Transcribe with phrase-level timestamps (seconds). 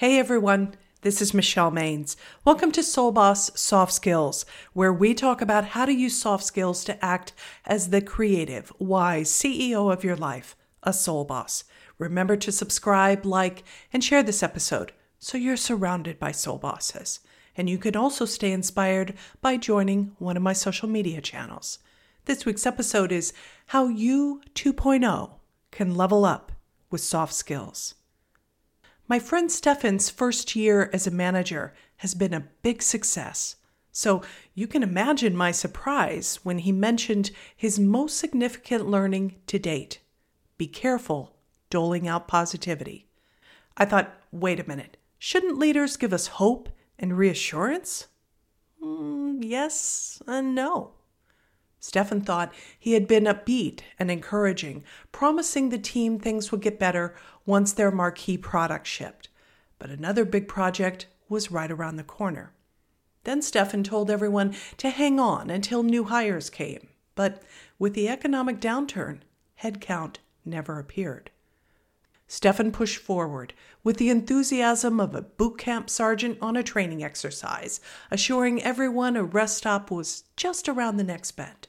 [0.00, 2.16] Hey everyone, this is Michelle Maines.
[2.42, 6.84] Welcome to Soul Boss Soft Skills, where we talk about how to use soft skills
[6.84, 7.34] to act
[7.66, 11.64] as the creative, wise CEO of your life, a soul boss.
[11.98, 17.20] Remember to subscribe, like, and share this episode so you're surrounded by soul bosses.
[17.54, 19.12] And you can also stay inspired
[19.42, 21.78] by joining one of my social media channels.
[22.24, 23.34] This week's episode is
[23.66, 25.30] How You 2.0
[25.70, 26.52] Can Level Up
[26.90, 27.96] with Soft Skills.
[29.10, 33.56] My friend Stefan's first year as a manager has been a big success.
[33.90, 34.22] So
[34.54, 39.98] you can imagine my surprise when he mentioned his most significant learning to date.
[40.58, 41.34] Be careful
[41.70, 43.08] doling out positivity.
[43.76, 48.06] I thought, wait a minute, shouldn't leaders give us hope and reassurance?
[48.80, 50.92] Mm, yes and no.
[51.80, 57.16] Stefan thought he had been upbeat and encouraging, promising the team things would get better
[57.46, 59.28] once their marquee product shipped.
[59.78, 62.52] But another big project was right around the corner.
[63.24, 66.88] Then Stefan told everyone to hang on until new hires came.
[67.14, 67.42] But
[67.78, 69.20] with the economic downturn,
[69.62, 71.30] headcount never appeared.
[72.26, 77.80] Stefan pushed forward with the enthusiasm of a boot camp sergeant on a training exercise,
[78.10, 81.66] assuring everyone a rest stop was just around the next bend.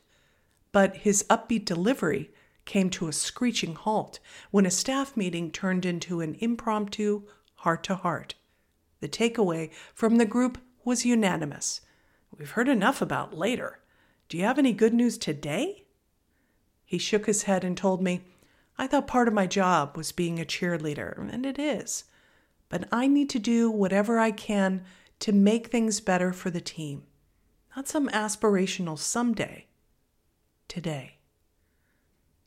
[0.71, 2.31] But his upbeat delivery
[2.65, 4.19] came to a screeching halt
[4.51, 7.23] when a staff meeting turned into an impromptu
[7.55, 8.35] heart to heart.
[8.99, 11.81] The takeaway from the group was unanimous.
[12.37, 13.79] We've heard enough about later.
[14.29, 15.85] Do you have any good news today?
[16.85, 18.21] He shook his head and told me,
[18.77, 22.05] I thought part of my job was being a cheerleader, and it is.
[22.69, 24.83] But I need to do whatever I can
[25.19, 27.03] to make things better for the team.
[27.75, 29.67] Not some aspirational someday.
[30.71, 31.17] Today.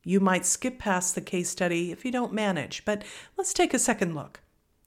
[0.03, 3.05] You might skip past the case study if you don't manage, but
[3.36, 4.41] let's take a second look.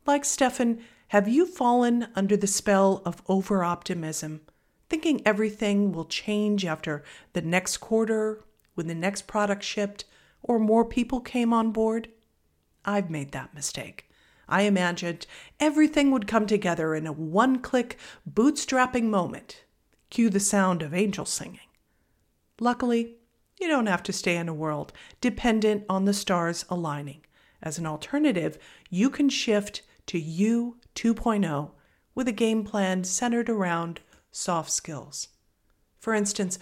[0.07, 4.41] Like Stefan, have you fallen under the spell of over optimism,
[4.89, 7.03] thinking everything will change after
[7.33, 8.43] the next quarter,
[8.73, 10.05] when the next product shipped,
[10.41, 12.09] or more people came on board?
[12.85, 14.09] I've made that mistake.
[14.49, 15.27] I imagined
[15.59, 19.63] everything would come together in a one click, bootstrapping moment.
[20.09, 21.59] Cue the sound of angels singing.
[22.59, 23.16] Luckily,
[23.59, 27.21] you don't have to stay in a world dependent on the stars aligning.
[27.61, 28.57] As an alternative,
[28.89, 31.71] you can shift to You 2.0
[32.13, 33.99] with a game plan centered around
[34.31, 35.29] soft skills.
[35.99, 36.59] For instance,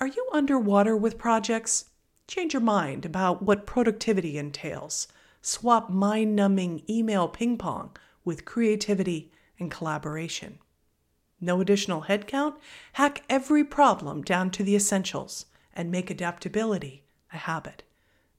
[0.00, 1.86] are you underwater with projects?
[2.28, 5.08] Change your mind about what productivity entails.
[5.42, 10.58] Swap mind numbing email ping pong with creativity and collaboration.
[11.40, 12.56] No additional headcount?
[12.94, 17.84] Hack every problem down to the essentials and make adaptability a habit.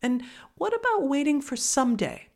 [0.01, 0.23] And
[0.55, 2.27] what about waiting for someday?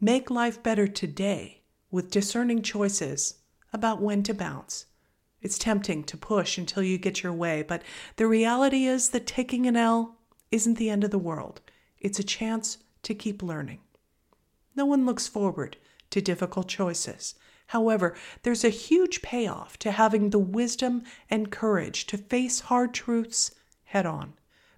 [0.00, 3.36] Make life better today with discerning choices
[3.72, 4.86] about when to bounce.
[5.40, 7.82] It's tempting to push until you get your way, but
[8.16, 10.18] the reality is that taking an L
[10.50, 11.60] isn't the end of the world.
[11.98, 13.80] It's a chance to keep learning.
[14.76, 15.76] No one looks forward
[16.10, 17.34] to difficult choices.
[17.68, 23.52] However, there's a huge payoff to having the wisdom and courage to face hard truths
[23.90, 24.34] head on.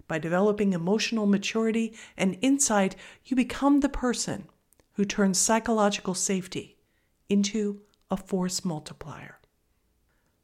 [0.07, 4.45] By developing emotional maturity and insight, you become the person
[4.93, 6.77] who turns psychological safety
[7.29, 9.39] into a force multiplier.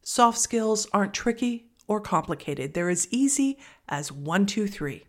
[0.04, 5.06] Soft skills aren't tricky or complicated, they're as easy as one, two, three.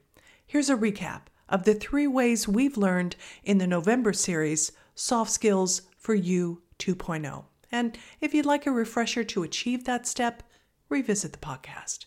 [0.46, 5.82] Here's a recap of the three ways we've learned in the November series Soft Skills
[5.98, 7.44] for You 2.0.
[7.70, 10.42] And if you'd like a refresher to achieve that step,
[10.88, 12.06] revisit the podcast.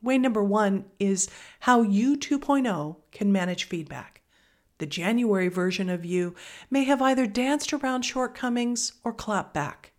[0.00, 1.28] Way number one is
[1.60, 4.22] how You 2.0 can manage feedback.
[4.78, 6.36] The January version of you
[6.70, 9.92] may have either danced around shortcomings or clapped back,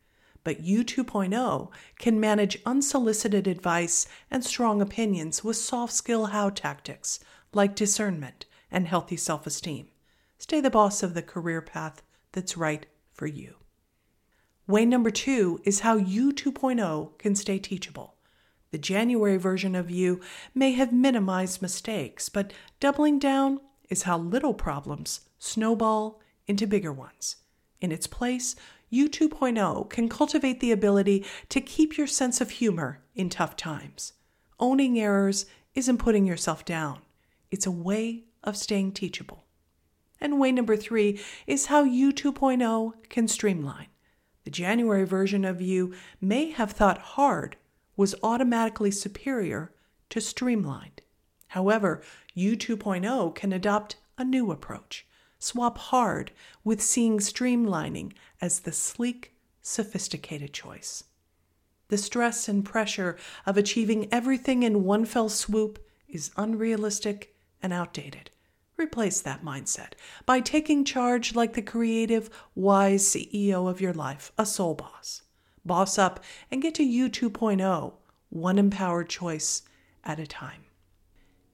[0.46, 7.20] but You 2.0 can manage unsolicited advice and strong opinions with soft skill how tactics
[7.52, 9.88] like discernment and healthy self esteem.
[10.38, 12.02] Stay the boss of the career path
[12.32, 13.56] that's right for you.
[14.66, 18.16] Way number two is how you 2.0 can stay teachable.
[18.72, 20.22] The January version of you
[20.54, 27.38] may have minimized mistakes, but doubling down is how little problems snowball into bigger ones.
[27.82, 28.56] In its place,
[28.90, 34.14] you 2.0 can cultivate the ability to keep your sense of humor in tough times.
[34.60, 37.00] Owning errors isn't putting yourself down,
[37.50, 39.46] it's a way of staying teachable.
[40.22, 43.88] And way number three is how you 2.0 can streamline.
[44.44, 47.56] The January version of you may have thought hard
[48.00, 49.74] was automatically superior
[50.10, 51.02] to streamlined.
[51.48, 52.02] However,
[52.34, 55.06] You 2.0 can adopt a new approach.
[55.38, 56.32] Swap hard
[56.64, 61.04] with seeing streamlining as the sleek, sophisticated choice.
[61.90, 68.32] The stress and pressure of achieving everything in one fell swoop is unrealistic and outdated.
[68.78, 69.92] Replace that mindset
[70.26, 75.24] by taking charge like the creative, wise CEO of your life, a soul boss.
[75.66, 77.94] Boss up and get to you 2.0,
[78.30, 79.64] one empowered choice
[80.04, 80.66] at a time.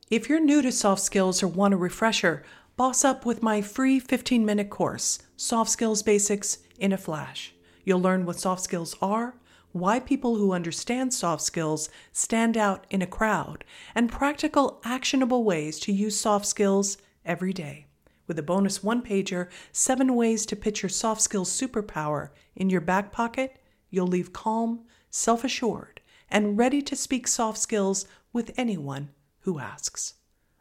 [0.10, 2.44] If you're new to soft skills or want a refresher,
[2.78, 7.54] boss up with my free 15 minute course, Soft Skills Basics in a Flash.
[7.84, 9.36] You'll learn what soft skills are,
[9.72, 15.80] why people who understand soft skills stand out in a crowd, and practical, actionable ways
[15.82, 17.88] to use soft skills every day.
[18.28, 22.82] With a bonus one pager, seven ways to pitch your soft skills superpower in your
[22.82, 23.58] back pocket,
[23.96, 29.10] you'll leave calm, self assured, and ready to speak soft skills with anyone
[29.42, 30.16] who asks.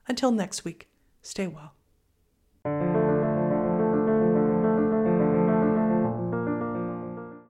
[0.06, 0.88] Until next week,
[1.20, 1.75] stay well.